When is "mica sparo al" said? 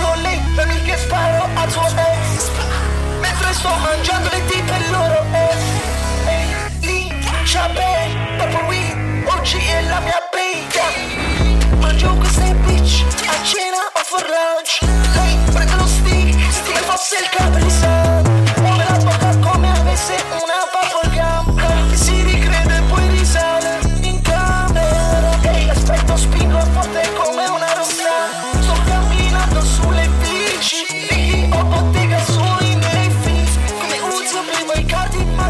0.66-1.70